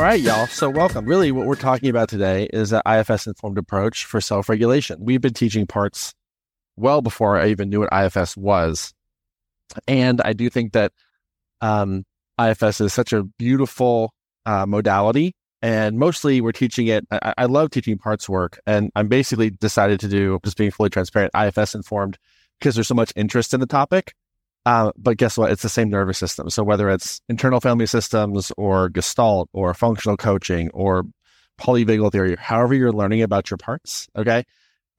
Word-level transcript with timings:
All 0.00 0.06
right, 0.06 0.18
y'all. 0.18 0.46
So, 0.46 0.70
welcome. 0.70 1.04
Really, 1.04 1.30
what 1.30 1.46
we're 1.46 1.56
talking 1.56 1.90
about 1.90 2.08
today 2.08 2.48
is 2.54 2.72
an 2.72 2.80
IFS 2.86 3.26
informed 3.26 3.58
approach 3.58 4.06
for 4.06 4.18
self 4.18 4.48
regulation. 4.48 4.96
We've 4.98 5.20
been 5.20 5.34
teaching 5.34 5.66
parts 5.66 6.14
well 6.74 7.02
before 7.02 7.38
I 7.38 7.48
even 7.48 7.68
knew 7.68 7.80
what 7.80 7.92
IFS 7.92 8.34
was. 8.34 8.94
And 9.86 10.22
I 10.22 10.32
do 10.32 10.48
think 10.48 10.72
that 10.72 10.92
um, 11.60 12.06
IFS 12.40 12.80
is 12.80 12.94
such 12.94 13.12
a 13.12 13.24
beautiful 13.24 14.14
uh, 14.46 14.64
modality. 14.64 15.34
And 15.60 15.98
mostly 15.98 16.40
we're 16.40 16.52
teaching 16.52 16.86
it. 16.86 17.04
I, 17.10 17.34
I, 17.36 17.44
love 17.44 17.68
teaching 17.68 17.98
parts 17.98 18.26
work. 18.26 18.58
And 18.66 18.90
I'm 18.96 19.08
basically 19.08 19.50
decided 19.50 20.00
to 20.00 20.08
do, 20.08 20.40
just 20.42 20.56
being 20.56 20.70
fully 20.70 20.88
transparent, 20.88 21.32
IFS 21.38 21.74
informed 21.74 22.16
because 22.58 22.74
there's 22.74 22.88
so 22.88 22.94
much 22.94 23.12
interest 23.16 23.52
in 23.52 23.60
the 23.60 23.66
topic. 23.66 24.14
Uh, 24.66 24.92
but 24.96 25.16
guess 25.16 25.38
what? 25.38 25.50
It's 25.50 25.62
the 25.62 25.68
same 25.68 25.88
nervous 25.88 26.18
system. 26.18 26.50
So 26.50 26.62
whether 26.62 26.90
it's 26.90 27.20
internal 27.28 27.60
family 27.60 27.86
systems 27.86 28.52
or 28.56 28.90
Gestalt 28.90 29.48
or 29.52 29.72
functional 29.74 30.16
coaching 30.16 30.70
or 30.70 31.04
polyvagal 31.58 32.12
theory, 32.12 32.36
however 32.38 32.74
you're 32.74 32.92
learning 32.92 33.22
about 33.22 33.50
your 33.50 33.58
parts, 33.58 34.08
okay, 34.16 34.44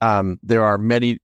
um, 0.01 0.39
there 0.41 0.63
are 0.63 0.77
many. 0.77 1.19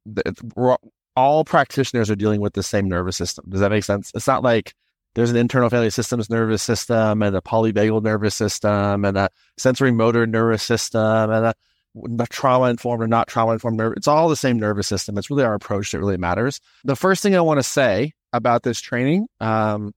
All 1.16 1.44
practitioners 1.44 2.12
are 2.12 2.16
dealing 2.16 2.42
with 2.42 2.54
the 2.54 2.62
same 2.62 2.88
nervous 2.88 3.18
system. 3.18 3.46
Does 3.50 3.60
that 3.60 3.72
make 3.72 3.84
sense? 3.84 4.12
It's 4.14 4.28
not 4.28 4.44
like 4.44 4.76
there's 5.16 5.32
an 5.32 5.36
internal 5.36 5.72
family 5.72 5.90
systems 5.90 6.30
nervous 6.30 6.62
system 6.62 7.24
and 7.24 7.36
a 7.36 7.42
polyvagal 7.42 8.04
nervous 8.04 8.36
system 8.36 9.04
and 9.04 9.18
a 9.18 9.30
sensory 9.58 9.92
motor 9.92 10.28
nervous 10.28 10.62
system 10.62 11.32
and 11.32 11.46
a 11.48 12.28
trauma 12.30 12.66
informed 12.66 13.02
or 13.02 13.08
not 13.08 13.28
trauma 13.28 13.54
informed 13.54 13.78
nerve. 13.78 13.94
It's 13.98 14.08
all 14.08 14.30
the 14.30 14.36
same 14.36 14.60
nervous 14.60 14.86
system. 14.86 15.18
It's 15.18 15.32
really 15.32 15.44
our 15.44 15.56
approach 15.56 15.92
that 15.92 16.00
really 16.00 16.18
matters. 16.18 16.62
The 16.84 16.96
first 16.96 17.24
thing 17.24 17.36
I 17.36 17.42
want 17.42 17.58
to 17.58 17.64
say 17.64 18.14
about 18.34 18.64
this 18.64 18.80
training. 18.80 19.28
Um, 19.40 19.94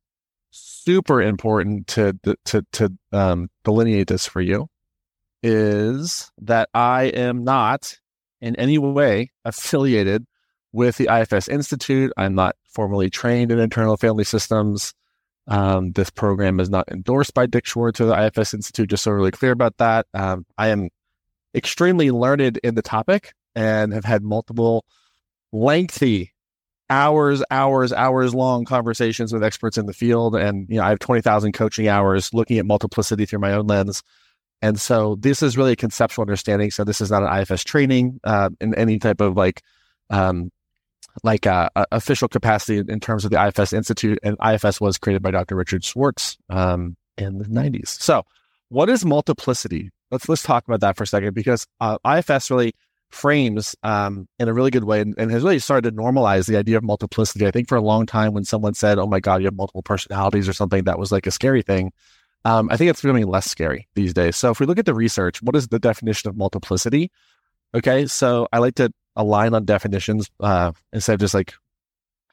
super 0.50 1.22
important 1.22 1.86
to 1.88 2.18
to 2.44 2.64
to 2.72 2.92
um, 3.12 3.48
delineate 3.64 4.08
this 4.08 4.26
for 4.26 4.40
you 4.40 4.68
is 5.42 6.30
that 6.38 6.68
I 6.74 7.04
am 7.04 7.44
not 7.44 7.96
in 8.40 8.56
any 8.56 8.78
way 8.78 9.30
affiliated 9.44 10.26
with 10.72 10.96
the 10.96 11.08
IFS 11.10 11.48
Institute. 11.48 12.12
I'm 12.16 12.34
not 12.34 12.56
formally 12.64 13.10
trained 13.10 13.50
in 13.50 13.58
internal 13.58 13.96
family 13.96 14.24
systems. 14.24 14.92
Um, 15.48 15.92
this 15.92 16.10
program 16.10 16.60
is 16.60 16.70
not 16.70 16.88
endorsed 16.90 17.34
by 17.34 17.46
Dick 17.46 17.66
Schwartz 17.66 18.00
or 18.00 18.06
the 18.06 18.26
IFS 18.26 18.54
Institute, 18.54 18.90
just 18.90 19.02
so 19.02 19.10
really 19.10 19.30
clear 19.30 19.52
about 19.52 19.76
that. 19.78 20.06
Um, 20.14 20.46
I 20.58 20.68
am 20.68 20.90
extremely 21.54 22.10
learned 22.10 22.58
in 22.58 22.74
the 22.74 22.82
topic 22.82 23.32
and 23.54 23.92
have 23.92 24.04
had 24.04 24.22
multiple 24.22 24.84
lengthy 25.52 26.32
hours, 26.90 27.42
hours, 27.50 27.92
hours 27.92 28.34
long 28.34 28.64
conversations 28.64 29.32
with 29.32 29.44
experts 29.44 29.78
in 29.78 29.86
the 29.86 29.92
field. 29.92 30.34
And, 30.34 30.68
you 30.68 30.76
know, 30.76 30.82
I 30.82 30.90
have 30.90 30.98
20,000 30.98 31.52
coaching 31.52 31.88
hours 31.88 32.34
looking 32.34 32.58
at 32.58 32.66
multiplicity 32.66 33.24
through 33.24 33.38
my 33.38 33.52
own 33.52 33.66
lens. 33.66 34.02
And 34.60 34.78
so 34.78 35.16
this 35.18 35.42
is 35.42 35.56
really 35.56 35.72
a 35.72 35.76
conceptual 35.76 36.22
understanding. 36.22 36.70
So 36.70 36.84
this 36.84 37.00
is 37.00 37.10
not 37.10 37.22
an 37.22 37.40
IFS 37.40 37.64
training 37.64 38.20
uh, 38.24 38.50
in 38.60 38.74
any 38.74 38.98
type 38.98 39.20
of 39.20 39.36
like, 39.36 39.62
um, 40.10 40.50
like 41.22 41.46
uh, 41.46 41.70
official 41.92 42.28
capacity 42.28 42.78
in 42.78 43.00
terms 43.00 43.24
of 43.24 43.30
the 43.30 43.42
IFS 43.42 43.72
Institute. 43.72 44.18
And 44.22 44.36
IFS 44.44 44.80
was 44.80 44.98
created 44.98 45.22
by 45.22 45.30
Dr. 45.30 45.56
Richard 45.56 45.84
Schwartz 45.84 46.36
um, 46.50 46.96
in 47.16 47.38
the 47.38 47.46
90s. 47.46 47.88
So 47.88 48.24
what 48.68 48.90
is 48.90 49.04
multiplicity? 49.04 49.90
Let's 50.10 50.28
let's 50.28 50.42
talk 50.42 50.66
about 50.66 50.80
that 50.80 50.96
for 50.96 51.04
a 51.04 51.06
second 51.06 51.34
because 51.34 51.66
uh, 51.80 51.98
IFS 52.04 52.50
really 52.50 52.74
frames 53.10 53.74
um, 53.82 54.28
in 54.38 54.48
a 54.48 54.54
really 54.54 54.70
good 54.70 54.84
way 54.84 55.00
and, 55.00 55.14
and, 55.18 55.30
has 55.30 55.42
really 55.42 55.58
started 55.58 55.90
to 55.90 55.96
normalize 55.96 56.46
the 56.46 56.56
idea 56.56 56.76
of 56.76 56.84
multiplicity. 56.84 57.46
I 57.46 57.50
think 57.50 57.68
for 57.68 57.76
a 57.76 57.80
long 57.80 58.06
time, 58.06 58.32
when 58.32 58.44
someone 58.44 58.74
said, 58.74 58.98
"Oh 58.98 59.06
my 59.06 59.20
God, 59.20 59.40
you 59.40 59.46
have 59.46 59.54
multiple 59.54 59.82
personalities" 59.82 60.48
or 60.48 60.52
something, 60.52 60.84
that 60.84 60.98
was 60.98 61.10
like 61.10 61.26
a 61.26 61.30
scary 61.30 61.62
thing. 61.62 61.92
Um, 62.44 62.70
I 62.70 62.76
think 62.76 62.90
it's 62.90 63.02
becoming 63.02 63.26
less 63.26 63.50
scary 63.50 63.88
these 63.94 64.14
days. 64.14 64.36
So 64.36 64.50
if 64.50 64.60
we 64.60 64.66
look 64.66 64.78
at 64.78 64.86
the 64.86 64.94
research, 64.94 65.42
what 65.42 65.56
is 65.56 65.68
the 65.68 65.78
definition 65.78 66.30
of 66.30 66.36
multiplicity? 66.36 67.10
Okay, 67.74 68.06
so 68.06 68.48
I 68.52 68.58
like 68.58 68.76
to 68.76 68.92
align 69.16 69.54
on 69.54 69.64
definitions 69.64 70.30
uh, 70.40 70.72
instead 70.92 71.14
of 71.14 71.20
just 71.20 71.34
like 71.34 71.52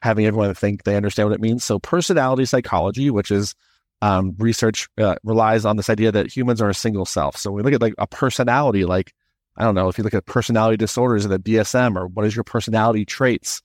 having 0.00 0.26
everyone 0.26 0.54
think 0.54 0.84
they 0.84 0.96
understand 0.96 1.28
what 1.28 1.34
it 1.34 1.40
means. 1.40 1.64
So 1.64 1.78
personality 1.78 2.44
psychology, 2.44 3.10
which 3.10 3.30
is 3.30 3.54
um, 4.00 4.34
research 4.38 4.88
uh, 4.98 5.16
relies 5.24 5.64
on 5.64 5.76
this 5.76 5.90
idea 5.90 6.12
that 6.12 6.34
humans 6.34 6.62
are 6.62 6.70
a 6.70 6.74
single 6.74 7.04
self. 7.04 7.36
So 7.36 7.50
we 7.50 7.62
look 7.62 7.74
at 7.74 7.82
like 7.82 7.94
a 7.98 8.06
personality, 8.06 8.84
like 8.84 9.12
I 9.58 9.64
don't 9.64 9.74
know 9.74 9.88
if 9.88 9.98
you 9.98 10.04
look 10.04 10.14
at 10.14 10.24
personality 10.24 10.76
disorders 10.76 11.24
in 11.24 11.32
the 11.32 11.38
DSM 11.38 11.96
or 11.96 12.06
what 12.06 12.24
is 12.24 12.36
your 12.36 12.44
personality 12.44 13.04
traits, 13.04 13.60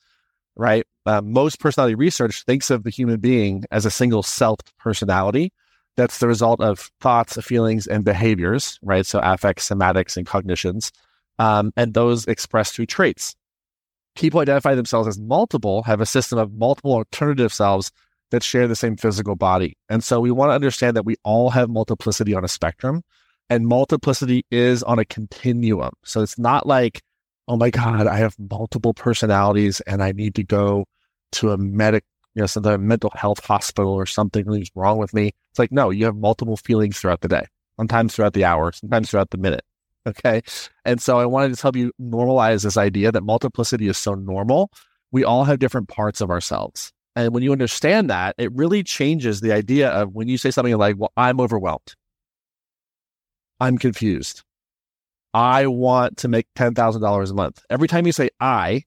right? 0.56 0.86
Uh, 1.06 1.22
most 1.22 1.60
personality 1.60 1.94
research 1.94 2.44
thinks 2.46 2.72
of 2.72 2.84
the 2.84 2.90
human 2.90 3.20
being 3.20 3.64
as 3.72 3.86
a 3.86 3.92
single 3.92 4.24
self 4.24 4.60
personality. 4.80 5.54
That's 5.96 6.18
the 6.18 6.28
result 6.28 6.60
of 6.62 6.92
thoughts, 7.00 7.40
feelings, 7.44 7.86
and 7.86 8.04
behaviors, 8.04 8.80
right? 8.82 9.06
So 9.06 9.20
affects, 9.20 9.70
somatics, 9.70 10.18
and 10.18 10.26
cognitions, 10.26 10.92
um, 11.38 11.72
and 11.78 11.94
those 11.94 12.26
expressed 12.26 12.74
through 12.74 12.88
traits. 12.88 13.36
People 14.16 14.40
identify 14.40 14.74
themselves 14.74 15.08
as 15.08 15.20
multiple, 15.20 15.84
have 15.84 16.02
a 16.02 16.08
system 16.08 16.40
of 16.40 16.54
multiple 16.54 16.94
alternative 16.94 17.54
selves 17.54 17.92
that 18.32 18.42
share 18.42 18.68
the 18.68 18.76
same 18.76 18.98
physical 18.98 19.36
body. 19.36 19.78
And 19.90 20.04
so 20.04 20.20
we 20.20 20.32
want 20.32 20.50
to 20.50 20.56
understand 20.56 20.98
that 20.98 21.06
we 21.06 21.18
all 21.24 21.52
have 21.52 21.70
multiplicity 21.70 22.34
on 22.34 22.44
a 22.44 22.48
spectrum 22.48 23.04
and 23.50 23.68
multiplicity 23.68 24.46
is 24.52 24.84
on 24.84 25.00
a 25.00 25.06
continuum. 25.06 25.92
So 26.04 26.22
it's 26.22 26.40
not 26.40 26.66
like, 26.66 27.02
oh 27.48 27.58
my 27.58 27.70
God, 27.70 28.08
I 28.08 28.18
have 28.18 28.36
multiple 28.40 28.94
personalities 28.94 29.82
and 29.82 30.02
I 30.02 30.12
need 30.12 30.36
to 30.36 30.44
go 30.44 30.86
to 31.34 31.52
a 31.52 31.58
medic, 31.58 32.04
you 32.36 32.42
know, 32.42 32.48
some 32.48 32.64
mental 32.88 33.12
health 33.16 33.46
hospital 33.46 33.94
or 33.94 34.06
something 34.06 34.52
is 34.54 34.72
wrong 34.76 34.98
with 34.98 35.14
me. 35.14 35.28
It's 35.52 35.60
like, 35.60 35.72
no, 35.72 35.90
you 35.90 36.06
have 36.06 36.16
multiple 36.16 36.58
feelings 36.58 37.00
throughout 37.00 37.22
the 37.22 37.28
day, 37.28 37.46
sometimes 37.78 38.16
throughout 38.16 38.34
the 38.34 38.46
hour, 38.46 38.72
sometimes 38.72 39.10
throughout 39.10 39.32
the 39.32 39.38
minute. 39.38 39.64
Okay. 40.06 40.42
And 40.84 41.02
so 41.02 41.18
I 41.20 41.26
wanted 41.26 41.56
to 41.56 41.62
help 41.62 41.76
you 41.76 41.92
normalize 42.02 42.64
this 42.64 42.76
idea 42.76 43.12
that 43.12 43.24
multiplicity 43.24 43.88
is 43.88 43.98
so 43.98 44.16
normal. 44.16 44.70
We 45.12 45.24
all 45.24 45.46
have 45.46 45.60
different 45.60 45.88
parts 45.88 46.20
of 46.22 46.30
ourselves. 46.30 46.92
And 47.16 47.34
when 47.34 47.44
you 47.44 47.52
understand 47.52 48.10
that, 48.10 48.36
it 48.38 48.52
really 48.54 48.84
changes 48.84 49.40
the 49.40 49.54
idea 49.54 49.90
of 49.90 50.14
when 50.14 50.28
you 50.28 50.38
say 50.38 50.52
something 50.52 50.76
like, 50.76 50.96
well, 50.98 51.14
I'm 51.16 51.40
overwhelmed 51.40 51.94
I'm 53.60 53.78
confused. 53.78 54.44
I 55.34 55.68
want 55.68 56.18
to 56.18 56.28
make 56.28 56.48
$10,000 56.56 57.32
a 57.32 57.34
month. 57.34 57.64
Every 57.70 57.88
time 57.88 58.06
you 58.06 58.12
say 58.12 58.30
I, 58.40 58.84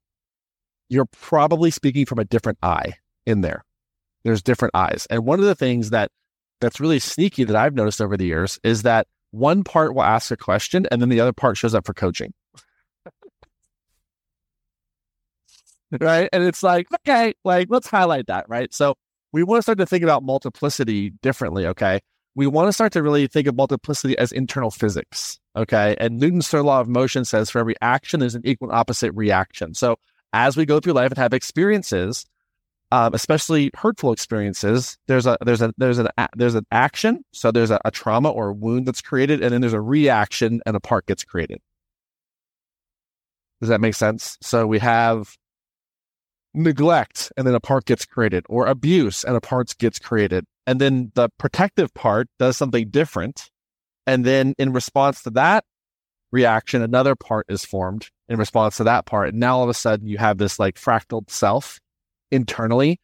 you're 0.88 1.06
probably 1.06 1.71
speaking 1.71 2.06
from 2.06 2.19
a 2.19 2.25
different 2.25 2.59
I 2.62 2.94
in 3.27 3.41
there. 3.41 3.65
There's 4.25 4.43
different 4.43 4.75
eyes. 4.75 5.06
And 5.10 5.25
one 5.25 5.41
of 5.41 5.44
the 5.47 5.54
things 5.54 5.91
that 5.91 6.10
that's 6.60 6.81
really 6.81 6.99
sneaky 6.99 7.44
that 7.44 7.56
I've 7.56 7.75
noticed 7.75 8.00
over 8.00 8.16
the 8.16 8.27
years 8.27 8.59
is 8.65 8.82
that 8.82 9.06
one 9.31 9.65
part 9.65 9.94
will 9.94 10.03
ask 10.03 10.31
a 10.31 10.37
question 10.37 10.87
and 10.91 11.03
then 11.03 11.09
the 11.09 11.21
other 11.21 11.33
part 11.33 11.56
shows 11.56 11.75
up 11.75 11.84
for 11.84 11.93
coaching. 11.93 12.33
right? 16.00 16.28
And 16.33 16.44
it's 16.44 16.62
like, 16.62 16.87
okay, 17.00 17.34
like 17.44 17.69
let's 17.71 17.88
highlight 17.88 18.28
that, 18.28 18.48
right? 18.48 18.72
So 18.72 18.94
we 19.33 19.43
want 19.43 19.59
to 19.59 19.62
start 19.62 19.78
to 19.78 19.87
think 19.87 20.03
about 20.03 20.22
multiplicity 20.22 21.10
differently, 21.10 21.66
okay? 21.66 22.00
We 22.37 22.47
want 22.47 22.69
to 22.69 22.73
start 22.73 22.93
to 22.93 23.03
really 23.03 23.27
think 23.27 23.49
of 23.49 23.57
multiplicity 23.57 24.17
as 24.19 24.31
internal 24.31 24.71
physics. 24.71 25.41
Okay. 25.57 25.97
And 25.99 26.21
Newton's 26.21 26.47
third 26.47 26.63
law 26.63 26.81
of 26.81 26.89
motion 26.89 27.25
says 27.25 27.51
for 27.51 27.59
every 27.59 27.75
action, 27.81 28.21
there's 28.21 28.35
an 28.35 28.43
equal 28.45 28.69
and 28.69 28.79
opposite 28.79 29.11
reaction. 29.15 29.73
So 29.75 29.97
as 30.35 30.55
we 30.55 30.67
go 30.67 30.79
through 30.79 30.93
life 30.93 31.11
and 31.11 31.19
have 31.19 31.33
experiences, 31.33 32.27
um, 32.93 33.15
especially 33.15 33.71
hurtful 33.75 34.13
experiences, 34.13 34.99
there's 35.09 35.27
a 35.27 35.39
there's 35.45 35.63
a 35.63 35.73
there's 35.79 35.99
an 35.99 36.09
there's 36.37 36.55
an 36.55 36.67
action. 36.71 37.25
So 37.33 37.51
there's 37.51 37.71
a, 37.71 37.81
a 37.87 37.91
trauma 37.91 38.31
or 38.31 38.51
a 38.51 38.53
wound 38.53 38.87
that's 38.87 39.01
created, 39.01 39.43
and 39.43 39.53
then 39.53 39.61
there's 39.63 39.73
a 39.73 39.81
reaction, 39.81 40.61
and 40.67 40.77
a 40.77 40.81
part 40.81 41.07
gets 41.07 41.25
created. 41.25 41.59
Does 43.61 43.71
that 43.71 43.81
make 43.81 43.95
sense? 43.95 44.37
So 44.43 44.67
we 44.67 44.79
have 44.79 45.37
neglect, 46.55 47.33
and 47.37 47.47
then 47.47 47.55
a 47.55 47.61
part 47.61 47.87
gets 47.87 48.05
created, 48.05 48.45
or 48.49 48.67
abuse, 48.67 49.25
and 49.25 49.37
a 49.37 49.41
part 49.41 49.75
gets 49.78 49.99
created 49.99 50.45
and 50.66 50.80
then 50.80 51.13
the 51.15 51.28
protective 51.39 51.95
part 51.95 52.28
does 52.39 52.57
something 52.57 52.89
different. 52.91 53.51
And 54.07 54.24
then 54.24 54.54
in 54.59 54.72
response 54.72 55.22
to 55.22 55.30
that 55.30 55.65
reaction, 56.33 56.83
another 56.83 57.15
part 57.15 57.47
is 57.48 57.65
formed 57.65 58.10
in 58.28 58.39
response 58.39 58.77
to 58.78 58.84
that 58.84 59.07
part. 59.07 59.30
And 59.30 59.39
now 59.39 59.59
all 59.59 59.65
of 59.65 59.71
a 59.71 59.74
sudden 59.74 60.09
you 60.09 60.18
have 60.18 60.39
this 60.39 60.59
like 60.59 60.77
fractal 60.77 61.28
self 61.30 61.78
internally. 62.30 63.01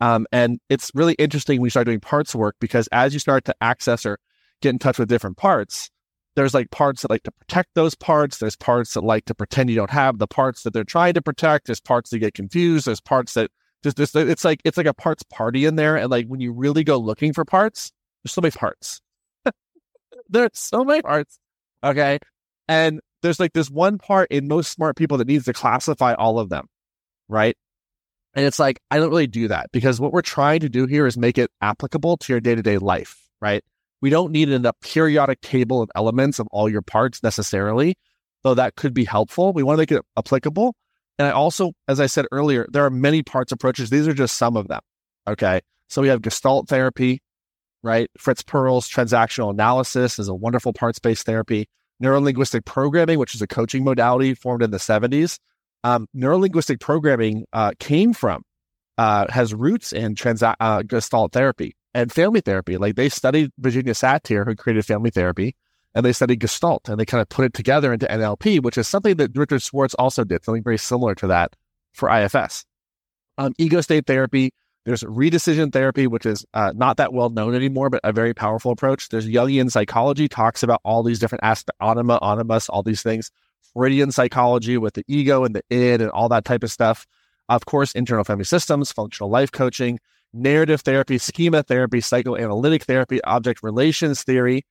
Um, 0.00 0.26
and 0.30 0.60
it's 0.68 0.90
really 0.94 1.14
interesting 1.14 1.60
when 1.60 1.66
you 1.66 1.70
start 1.70 1.86
doing 1.86 2.00
parts 2.00 2.34
work 2.34 2.56
because 2.60 2.86
as 2.92 3.14
you 3.14 3.18
start 3.18 3.46
to 3.46 3.54
access 3.62 4.04
or 4.04 4.18
get 4.60 4.70
in 4.70 4.78
touch 4.78 4.98
with 4.98 5.08
different 5.08 5.38
parts, 5.38 5.90
there's 6.34 6.52
like 6.52 6.70
parts 6.70 7.00
that 7.00 7.10
like 7.10 7.22
to 7.22 7.32
protect 7.32 7.70
those 7.74 7.94
parts. 7.94 8.36
There's 8.36 8.56
parts 8.56 8.92
that 8.92 9.02
like 9.02 9.24
to 9.24 9.34
pretend 9.34 9.70
you 9.70 9.76
don't 9.76 9.90
have 9.90 10.18
the 10.18 10.26
parts 10.26 10.62
that 10.62 10.74
they're 10.74 10.84
trying 10.84 11.14
to 11.14 11.22
protect. 11.22 11.66
There's 11.66 11.80
parts 11.80 12.10
that 12.10 12.18
get 12.18 12.34
confused. 12.34 12.86
There's 12.86 13.00
parts 13.00 13.32
that 13.34 13.50
just, 13.82 13.96
just 13.96 14.16
it's 14.16 14.44
like 14.44 14.60
it's 14.64 14.76
like 14.76 14.86
a 14.86 14.94
parts 14.94 15.22
party 15.24 15.64
in 15.64 15.76
there, 15.76 15.96
and 15.96 16.10
like 16.10 16.26
when 16.26 16.40
you 16.40 16.52
really 16.52 16.84
go 16.84 16.98
looking 16.98 17.32
for 17.32 17.44
parts, 17.44 17.92
there's 18.22 18.32
so 18.32 18.40
many 18.40 18.52
parts. 18.52 19.00
there's 20.28 20.50
so 20.54 20.84
many 20.84 21.02
parts. 21.02 21.38
Okay, 21.84 22.18
and 22.68 23.00
there's 23.22 23.40
like 23.40 23.52
this 23.52 23.70
one 23.70 23.98
part 23.98 24.28
in 24.30 24.48
most 24.48 24.72
smart 24.72 24.96
people 24.96 25.18
that 25.18 25.28
needs 25.28 25.44
to 25.44 25.52
classify 25.52 26.14
all 26.14 26.38
of 26.38 26.48
them, 26.48 26.66
right? 27.28 27.56
And 28.34 28.44
it's 28.44 28.58
like 28.58 28.80
I 28.90 28.98
don't 28.98 29.10
really 29.10 29.26
do 29.26 29.48
that 29.48 29.70
because 29.72 30.00
what 30.00 30.12
we're 30.12 30.22
trying 30.22 30.60
to 30.60 30.68
do 30.68 30.86
here 30.86 31.06
is 31.06 31.16
make 31.16 31.38
it 31.38 31.50
applicable 31.60 32.18
to 32.18 32.32
your 32.32 32.40
day 32.40 32.54
to 32.54 32.62
day 32.62 32.78
life, 32.78 33.18
right? 33.40 33.64
We 34.02 34.10
don't 34.10 34.30
need 34.30 34.50
a 34.50 34.72
periodic 34.82 35.40
table 35.40 35.80
of 35.82 35.90
elements 35.94 36.38
of 36.38 36.46
all 36.50 36.68
your 36.68 36.82
parts 36.82 37.22
necessarily, 37.22 37.96
though 38.44 38.54
that 38.54 38.76
could 38.76 38.92
be 38.92 39.04
helpful. 39.04 39.52
We 39.52 39.62
want 39.62 39.76
to 39.76 39.80
make 39.80 39.92
it 39.92 40.04
applicable. 40.18 40.74
And 41.18 41.28
I 41.28 41.30
also, 41.30 41.72
as 41.88 42.00
I 42.00 42.06
said 42.06 42.26
earlier, 42.30 42.66
there 42.70 42.84
are 42.84 42.90
many 42.90 43.22
parts 43.22 43.52
approaches. 43.52 43.90
These 43.90 44.06
are 44.06 44.14
just 44.14 44.36
some 44.36 44.56
of 44.56 44.68
them. 44.68 44.80
Okay. 45.26 45.60
So 45.88 46.02
we 46.02 46.08
have 46.08 46.20
Gestalt 46.22 46.68
therapy, 46.68 47.20
right? 47.82 48.10
Fritz 48.18 48.42
Perls 48.42 48.88
transactional 48.88 49.50
analysis 49.50 50.18
is 50.18 50.28
a 50.28 50.34
wonderful 50.34 50.72
parts 50.72 50.98
based 50.98 51.24
therapy. 51.24 51.68
Neurolinguistic 52.02 52.64
programming, 52.66 53.18
which 53.18 53.34
is 53.34 53.40
a 53.40 53.46
coaching 53.46 53.82
modality 53.82 54.34
formed 54.34 54.62
in 54.62 54.70
the 54.70 54.78
70s. 54.78 55.38
Um, 55.82 56.06
neurolinguistic 56.14 56.80
programming 56.80 57.44
uh, 57.52 57.72
came 57.78 58.12
from, 58.12 58.42
uh, 58.98 59.26
has 59.30 59.54
roots 59.54 59.92
in 59.92 60.14
transa- 60.14 60.56
uh, 60.60 60.82
Gestalt 60.82 61.32
therapy 61.32 61.74
and 61.94 62.12
family 62.12 62.40
therapy. 62.40 62.76
Like 62.76 62.96
they 62.96 63.08
studied 63.08 63.50
Virginia 63.58 63.94
Satir, 63.94 64.44
who 64.44 64.54
created 64.54 64.84
family 64.84 65.10
therapy, 65.10 65.54
and 65.96 66.04
they 66.04 66.12
studied 66.12 66.40
Gestalt 66.40 66.90
and 66.90 67.00
they 67.00 67.06
kind 67.06 67.22
of 67.22 67.28
put 67.30 67.46
it 67.46 67.54
together 67.54 67.90
into 67.90 68.06
NLP, 68.06 68.62
which 68.62 68.76
is 68.76 68.86
something 68.86 69.16
that 69.16 69.34
Richard 69.34 69.62
Schwartz 69.62 69.94
also 69.94 70.24
did, 70.24 70.44
something 70.44 70.62
very 70.62 70.76
similar 70.76 71.14
to 71.14 71.26
that 71.28 71.56
for 71.94 72.10
IFS. 72.10 72.66
Um, 73.38 73.54
ego 73.56 73.80
state 73.80 74.06
therapy, 74.06 74.52
there's 74.84 75.02
redecision 75.04 75.72
therapy, 75.72 76.06
which 76.06 76.26
is 76.26 76.44
uh, 76.52 76.74
not 76.76 76.98
that 76.98 77.14
well 77.14 77.30
known 77.30 77.54
anymore, 77.54 77.88
but 77.88 78.02
a 78.04 78.12
very 78.12 78.34
powerful 78.34 78.72
approach. 78.72 79.08
There's 79.08 79.26
Jungian 79.26 79.70
psychology, 79.70 80.28
talks 80.28 80.62
about 80.62 80.82
all 80.84 81.02
these 81.02 81.18
different 81.18 81.42
aspects, 81.42 81.78
anima, 81.80 82.18
animus, 82.22 82.68
all 82.68 82.82
these 82.82 83.02
things. 83.02 83.30
Freudian 83.72 84.12
psychology 84.12 84.76
with 84.76 84.94
the 84.94 85.04
ego 85.08 85.44
and 85.44 85.54
the 85.54 85.62
id 85.70 86.02
and 86.02 86.10
all 86.10 86.28
that 86.28 86.44
type 86.44 86.62
of 86.62 86.70
stuff. 86.70 87.06
Of 87.48 87.64
course, 87.64 87.92
internal 87.92 88.24
family 88.24 88.44
systems, 88.44 88.92
functional 88.92 89.30
life 89.30 89.50
coaching, 89.50 89.98
narrative 90.34 90.82
therapy, 90.82 91.16
schema 91.16 91.62
therapy, 91.62 92.02
psychoanalytic 92.02 92.84
therapy, 92.84 93.24
object 93.24 93.62
relations 93.62 94.22
theory, 94.24 94.66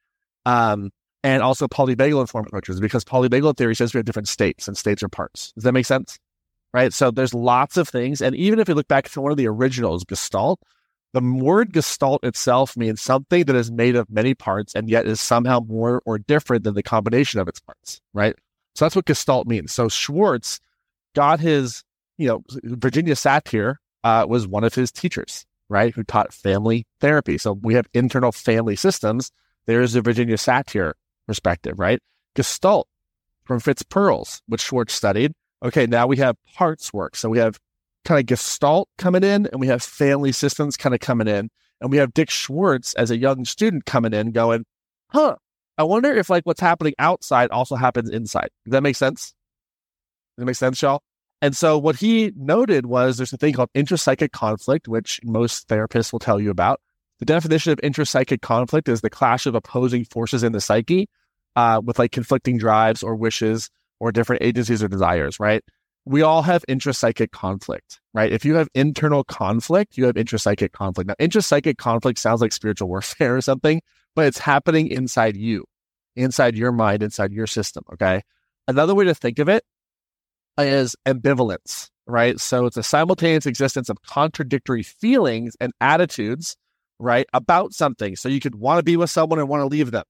um, 0.45 0.92
and 1.25 1.42
also 1.42 1.68
polyvagal 1.68 2.22
informed 2.22 2.48
approaches 2.48 2.80
because 2.80 3.04
polyvagal 3.04 3.57
theory 3.57 3.75
says 3.75 3.95
we 3.95 3.98
have 3.98 4.06
different 4.06 4.27
states 4.27 4.68
and 4.68 4.77
states 4.77 5.01
are 5.01 5.10
parts. 5.10 5.54
Does 5.54 5.63
that 5.63 5.72
make 5.72 5.88
sense? 5.88 6.19
Right. 6.72 6.94
So 6.94 7.10
there's 7.10 7.33
lots 7.33 7.77
of 7.77 7.89
things. 7.89 8.22
And 8.22 8.36
even 8.36 8.60
if 8.60 8.69
you 8.69 8.75
look 8.75 8.88
back 8.88 9.10
to 9.10 9.22
one 9.22 9.31
of 9.31 9.38
the 9.38 9.48
originals, 9.48 10.04
Gestalt, 10.04 10.60
the 11.13 11.22
word 11.22 11.74
Gestalt 11.74 12.24
itself 12.24 12.77
means 12.77 13.01
something 13.01 13.45
that 13.45 13.56
is 13.56 13.72
made 13.72 13.95
of 13.95 14.07
many 14.07 14.36
parts 14.36 14.75
and 14.75 14.88
yet 14.88 15.07
is 15.07 15.19
somehow 15.19 15.62
more 15.62 16.04
or 16.06 16.19
different 16.19 16.63
than 16.63 16.75
the 16.75 16.83
combination 16.83 17.39
of 17.39 17.48
its 17.48 17.60
parts. 17.60 18.01
Right. 18.13 18.36
So 18.75 18.86
that's 18.86 18.95
what 18.95 19.06
Gestalt 19.06 19.48
means. 19.48 19.74
So 19.74 19.89
Schwartz 19.89 20.60
got 21.16 21.39
his, 21.39 21.83
you 22.19 22.27
know, 22.27 22.44
Virginia 22.63 23.16
Satir 23.16 23.77
uh, 24.04 24.27
was 24.30 24.45
one 24.45 24.63
of 24.63 24.75
his 24.75 24.92
teachers, 24.92 25.48
right, 25.69 25.95
who 25.95 26.04
taught 26.04 26.33
family 26.33 26.86
therapy. 27.00 27.39
So 27.39 27.54
we 27.54 27.74
have 27.74 27.88
internal 27.95 28.31
family 28.31 28.75
systems. 28.75 29.31
There's 29.66 29.94
the 29.94 30.01
Virginia 30.01 30.36
Satir 30.36 30.94
perspective, 31.27 31.80
right? 31.80 32.00
Gestalt 32.36 32.88
from 33.45 33.60
Fritz 33.60 33.83
Perls, 33.83 34.42
which 34.48 34.62
Schwartz 34.62 34.94
studied. 34.94 35.33
Okay, 35.63 35.86
now 35.88 36.07
we 36.07 36.18
have 36.18 36.36
parts 36.54 36.94
work. 36.94 37.16
So 37.16 37.30
we 37.30 37.39
have 37.39 37.60
kind 38.04 38.19
of 38.19 38.25
Gestalt 38.25 38.89
coming 38.98 39.24
in 39.24 39.48
and 39.48 39.60
we 39.60 39.68
have 39.68 39.81
family 39.81 40.31
systems 40.31 40.77
kind 40.77 40.94
of 40.94 41.01
coming 41.01 41.27
in. 41.27 41.50
And 41.81 41.92
we 41.92 41.98
have 41.98 42.13
Dick 42.13 42.30
Schwartz 42.30 42.94
as 42.95 43.12
a 43.12 43.18
young 43.18 43.45
student 43.45 43.86
coming 43.86 44.13
in 44.13 44.31
going, 44.31 44.66
huh, 45.10 45.36
I 45.77 45.83
wonder 45.83 46.13
if 46.13 46.30
like 46.30 46.45
what's 46.45 46.62
happening 46.62 46.94
outside 47.00 47.51
also 47.51 47.75
happens 47.75 48.10
inside. 48.10 48.50
Does 48.66 48.72
that 48.72 48.83
make 48.83 48.95
sense? 48.95 49.33
Does 50.38 50.44
that 50.44 50.45
make 50.45 50.56
sense, 50.56 50.81
y'all? 50.81 51.01
And 51.42 51.56
so 51.56 51.77
what 51.77 51.98
he 51.98 52.31
noted 52.36 52.86
was 52.86 53.18
there's 53.18 53.33
a 53.33 53.38
thing 53.38 53.54
called 53.54 53.69
intrapsychic 53.75 54.31
conflict, 54.31 54.88
which 54.88 55.19
most 55.24 55.68
therapists 55.68 56.12
will 56.12 56.19
tell 56.19 56.39
you 56.39 56.50
about. 56.50 56.80
The 57.19 57.25
definition 57.25 57.71
of 57.71 57.79
intrapsychic 57.79 58.41
conflict 58.41 58.89
is 58.89 59.01
the 59.01 59.09
clash 59.09 59.45
of 59.45 59.56
opposing 59.56 60.06
forces 60.06 60.44
in 60.44 60.51
the 60.51 60.62
psyche 60.62 61.07
uh, 61.56 61.81
with 61.83 62.00
like 62.00 62.12
conflicting 62.12 62.57
drives 62.57 63.03
or 63.03 63.15
wishes 63.15 63.69
or 64.00 64.12
different 64.12 64.41
agencies 64.41 64.83
or 64.83 64.88
desires, 64.88 65.39
right? 65.39 65.63
We 66.06 66.21
all 66.21 66.44
have 66.44 66.63
intrapsychic 66.69 67.31
conflict, 67.31 68.00
right? 68.13 68.31
If 68.31 68.45
you 68.45 68.56
have 68.56 68.67
internal 68.75 69.23
conflict, 69.23 69.97
you 69.97 70.06
have 70.06 70.15
intrapsychic 70.15 70.71
conflict. 70.71 71.07
Now, 71.07 71.15
intrapsychic 71.19 71.77
conflict 71.77 72.19
sounds 72.19 72.41
like 72.41 72.53
spiritual 72.53 72.89
warfare 72.89 73.35
or 73.38 73.41
something, 73.41 73.81
but 74.15 74.25
it's 74.25 74.38
happening 74.38 74.88
inside 74.88 75.35
you, 75.35 75.65
inside 76.15 76.56
your 76.56 76.71
mind, 76.71 77.01
inside 77.01 77.31
your 77.31 77.47
system. 77.47 77.83
Okay. 77.94 78.21
Another 78.67 78.94
way 78.94 79.06
to 79.06 79.15
think 79.15 79.39
of 79.39 79.50
it 79.50 79.63
is 80.57 80.95
ambivalence, 81.06 81.89
right? 82.07 82.39
So 82.39 82.65
it's 82.65 82.77
a 82.77 82.83
simultaneous 82.83 83.45
existence 83.45 83.89
of 83.89 84.01
contradictory 84.01 84.83
feelings 84.83 85.56
and 85.59 85.73
attitudes, 85.81 86.56
right, 87.00 87.25
about 87.33 87.74
something. 87.74 88.15
So 88.15 88.30
you 88.30 88.39
could 88.39 88.56
want 88.56 88.80
to 88.80 88.83
be 88.83 88.97
with 88.97 89.09
someone 89.09 89.39
and 89.39 89.50
want 89.50 89.62
to 89.62 89.68
leave 89.68 89.92
them. 89.92 90.03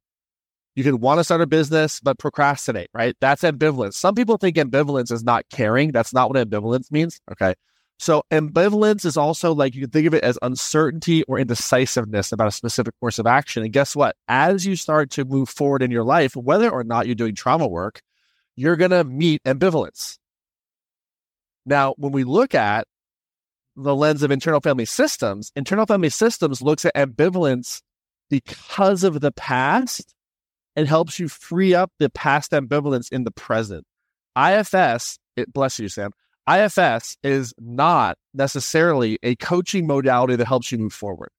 You 0.76 0.84
could 0.84 0.96
want 0.96 1.20
to 1.20 1.24
start 1.24 1.42
a 1.42 1.48
business, 1.48 2.02
but 2.02 2.20
procrastinate, 2.20 2.90
right? 2.94 3.16
That's 3.22 3.44
ambivalence. 3.44 3.94
Some 3.94 4.14
people 4.14 4.38
think 4.38 4.58
ambivalence 4.58 5.12
is 5.12 5.24
not 5.24 5.46
caring. 5.50 5.92
That's 5.92 6.14
not 6.14 6.30
what 6.30 6.38
ambivalence 6.50 6.92
means. 6.92 7.22
Okay. 7.32 7.54
So 7.98 8.24
ambivalence 8.30 9.06
is 9.06 9.16
also 9.16 9.54
like 9.54 9.74
you 9.74 9.82
can 9.82 9.90
think 9.90 10.06
of 10.06 10.14
it 10.14 10.24
as 10.24 10.38
uncertainty 10.42 11.24
or 11.24 11.40
indecisiveness 11.40 12.34
about 12.34 12.50
a 12.50 12.52
specific 12.52 12.94
course 13.00 13.20
of 13.20 13.26
action. 13.26 13.64
And 13.64 13.72
guess 13.72 13.96
what? 13.96 14.18
As 14.28 14.66
you 14.66 14.76
start 14.76 15.12
to 15.12 15.24
move 15.24 15.48
forward 15.48 15.82
in 15.82 15.92
your 15.92 16.04
life, 16.04 16.36
whether 16.36 16.70
or 16.70 16.84
not 16.84 17.06
you're 17.06 17.16
doing 17.16 17.36
trauma 17.36 17.68
work, 17.68 18.02
you're 18.58 18.76
going 18.76 18.92
to 18.92 19.06
meet 19.06 19.42
ambivalence. 19.44 20.18
Now, 21.66 21.94
when 21.98 22.12
we 22.12 22.26
look 22.26 22.54
at 22.54 22.86
the 23.76 23.96
lens 23.96 24.24
of 24.24 24.32
internal 24.32 24.62
family 24.62 24.86
systems, 24.86 25.52
internal 25.56 25.86
family 25.86 26.10
systems 26.10 26.62
looks 26.62 26.86
at 26.86 26.96
ambivalence 26.96 27.82
because 28.30 29.04
of 29.04 29.22
the 29.22 29.32
past 29.32 30.14
and 30.76 30.88
helps 30.88 31.20
you 31.20 31.28
free 31.28 31.74
up 31.74 31.92
the 32.00 32.10
past 32.10 32.52
ambivalence 32.52 33.12
in 33.12 33.24
the 33.24 33.32
present. 33.32 33.86
IFS, 34.38 35.18
it, 35.36 35.52
bless 35.54 35.80
you, 35.80 35.90
Sam. 35.90 36.12
IFS 36.50 37.18
is 37.24 37.54
not 37.60 38.18
necessarily 38.34 39.18
a 39.24 39.36
coaching 39.36 39.88
modality 39.88 40.36
that 40.36 40.48
helps 40.48 40.72
you 40.72 40.78
move 40.78 40.94
forward. 40.94 41.30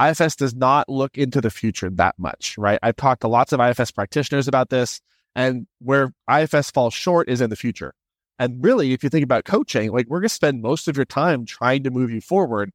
IFS 0.00 0.36
does 0.36 0.54
not 0.54 0.88
look 0.88 1.16
into 1.16 1.40
the 1.40 1.50
future 1.50 1.90
that 1.90 2.14
much, 2.18 2.56
right? 2.58 2.78
I've 2.82 2.96
talked 2.96 3.20
to 3.20 3.28
lots 3.28 3.52
of 3.52 3.60
IFS 3.60 3.90
practitioners 3.90 4.48
about 4.48 4.70
this, 4.70 5.00
and 5.36 5.66
where 5.80 6.12
IFS 6.30 6.70
falls 6.70 6.94
short 6.94 7.28
is 7.28 7.40
in 7.40 7.50
the 7.50 7.56
future. 7.56 7.94
And 8.38 8.64
really, 8.64 8.92
if 8.92 9.04
you 9.04 9.10
think 9.10 9.24
about 9.24 9.44
coaching, 9.44 9.92
like 9.92 10.08
we're 10.08 10.20
going 10.20 10.28
to 10.28 10.34
spend 10.34 10.62
most 10.62 10.88
of 10.88 10.96
your 10.96 11.06
time 11.06 11.46
trying 11.46 11.84
to 11.84 11.90
move 11.90 12.10
you 12.10 12.20
forward. 12.20 12.72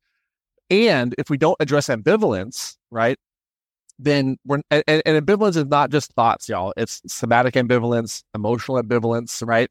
And 0.70 1.16
if 1.18 1.30
we 1.30 1.38
don't 1.38 1.58
address 1.60 1.88
ambivalence, 1.88 2.78
right, 2.92 3.18
then 3.98 4.38
we're, 4.46 4.62
and, 4.72 4.84
and 4.88 5.04
ambivalence 5.06 5.58
is 5.58 5.66
not 5.66 5.90
just 5.90 6.14
thoughts, 6.14 6.48
y'all. 6.48 6.74
It's 6.78 7.02
somatic 7.08 7.56
ambivalence, 7.56 8.24
emotional 8.34 8.82
ambivalence, 8.82 9.46
right? 9.46 9.70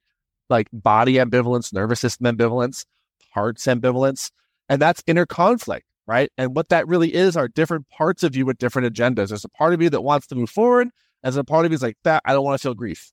like 0.51 0.69
body 0.73 1.15
ambivalence, 1.15 1.73
nervous 1.73 2.01
system 2.01 2.27
ambivalence, 2.27 2.85
parts 3.33 3.67
ambivalence, 3.67 4.31
and 4.69 4.81
that's 4.81 5.03
inner 5.07 5.27
conflict, 5.27 5.87
right? 6.07 6.31
And 6.39 6.55
what 6.55 6.69
that 6.71 6.87
really 6.89 7.15
is 7.15 7.37
are 7.37 7.49
different 7.49 7.89
parts 7.89 8.23
of 8.23 8.37
you 8.37 8.47
with 8.47 8.59
different 8.59 8.93
agendas. 8.93 9.29
There's 9.29 9.45
a 9.45 9.51
part 9.51 9.75
of 9.75 9.83
you 9.83 9.91
that 9.91 10.03
wants 10.03 10.27
to 10.29 10.35
move 10.35 10.51
forward, 10.51 10.89
as 11.23 11.37
a 11.37 11.45
part 11.45 11.67
of 11.67 11.73
you 11.73 11.77
is 11.77 11.83
like 11.83 11.97
that. 12.05 12.23
I 12.25 12.33
don't 12.33 12.45
want 12.45 12.61
to 12.61 12.63
feel 12.63 12.75
grief. 12.75 13.13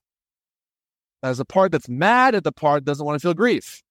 There's 1.22 1.40
a 1.40 1.44
part 1.44 1.72
that's 1.72 1.88
mad 1.88 2.34
at 2.34 2.44
the 2.44 2.52
part 2.52 2.84
doesn't 2.84 3.04
want 3.04 3.20
to 3.20 3.26
feel 3.26 3.34
grief, 3.34 3.82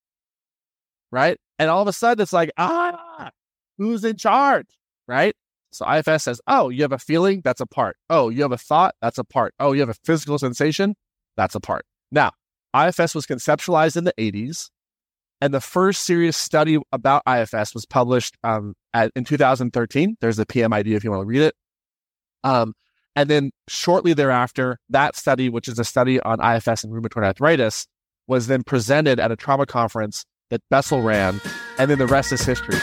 right? 1.11 1.37
And 1.59 1.69
all 1.69 1.81
of 1.81 1.87
a 1.87 1.93
sudden, 1.93 2.21
it's 2.21 2.33
like 2.33 2.51
ah, 2.57 3.31
who's 3.77 4.03
in 4.03 4.17
charge, 4.17 4.67
right? 5.07 5.35
So 5.75 5.85
IFS 5.91 6.23
says, 6.23 6.41
oh, 6.47 6.69
you 6.69 6.83
have 6.83 6.93
a 6.93 6.97
feeling, 6.97 7.41
that's 7.43 7.59
a 7.59 7.65
part. 7.65 7.97
Oh, 8.09 8.29
you 8.29 8.43
have 8.43 8.53
a 8.53 8.57
thought, 8.57 8.95
that's 9.01 9.17
a 9.17 9.25
part. 9.25 9.53
Oh, 9.59 9.73
you 9.73 9.81
have 9.81 9.89
a 9.89 9.95
physical 10.05 10.39
sensation, 10.39 10.95
that's 11.35 11.53
a 11.53 11.59
part. 11.59 11.85
Now, 12.11 12.31
IFS 12.73 13.13
was 13.13 13.25
conceptualized 13.25 13.97
in 13.97 14.05
the 14.05 14.13
80s, 14.17 14.69
and 15.41 15.53
the 15.53 15.59
first 15.59 16.05
serious 16.05 16.37
study 16.37 16.79
about 16.93 17.23
IFS 17.27 17.73
was 17.73 17.85
published 17.85 18.37
um, 18.45 18.73
at, 18.93 19.11
in 19.17 19.25
2013. 19.25 20.15
There's 20.21 20.37
the 20.37 20.45
PMID 20.45 20.95
if 20.95 21.03
you 21.03 21.11
want 21.11 21.23
to 21.23 21.27
read 21.27 21.41
it. 21.41 21.55
Um, 22.45 22.73
and 23.15 23.29
then 23.29 23.51
shortly 23.67 24.13
thereafter, 24.13 24.77
that 24.89 25.15
study, 25.15 25.49
which 25.49 25.67
is 25.67 25.79
a 25.79 25.85
study 25.85 26.19
on 26.21 26.39
IFS 26.39 26.83
and 26.83 26.93
rheumatoid 26.93 27.23
arthritis, 27.23 27.87
was 28.27 28.47
then 28.47 28.63
presented 28.63 29.19
at 29.19 29.31
a 29.31 29.35
trauma 29.35 29.65
conference 29.65 30.25
that 30.49 30.61
Bessel 30.69 31.01
ran, 31.01 31.39
and 31.77 31.89
then 31.89 31.97
the 31.97 32.07
rest 32.07 32.31
is 32.31 32.41
history. 32.41 32.77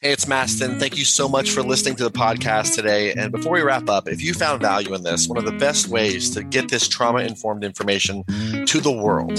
Hey, 0.00 0.12
it's 0.12 0.26
Mastin. 0.26 0.78
Thank 0.78 0.98
you 0.98 1.04
so 1.06 1.30
much 1.30 1.50
for 1.50 1.62
listening 1.62 1.96
to 1.96 2.04
the 2.04 2.10
podcast 2.10 2.74
today. 2.74 3.14
And 3.14 3.32
before 3.32 3.52
we 3.52 3.62
wrap 3.62 3.88
up, 3.88 4.06
if 4.06 4.20
you 4.20 4.34
found 4.34 4.60
value 4.60 4.94
in 4.94 5.02
this, 5.02 5.26
one 5.28 5.38
of 5.38 5.46
the 5.46 5.52
best 5.52 5.88
ways 5.88 6.28
to 6.34 6.44
get 6.44 6.68
this 6.68 6.86
trauma 6.86 7.20
informed 7.20 7.64
information 7.64 8.22
to 8.66 8.80
the 8.80 8.92
world, 8.92 9.38